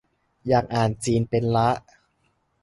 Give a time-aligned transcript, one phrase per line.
[0.47, 1.69] อยากอ่านจีนเป็นละ